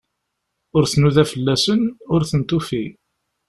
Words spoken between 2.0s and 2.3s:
ur